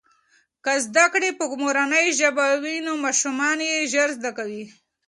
که 0.63 0.71
زده 0.85 1.05
کړې 1.13 1.29
په 1.39 1.45
مورنۍ 1.61 2.07
ژبه 2.19 2.45
وي 2.63 2.77
نو 2.87 2.93
ماشومان 3.05 3.57
یې 3.69 3.77
ژر 3.91 4.09
زده 4.17 4.31
کوي. 4.37 4.65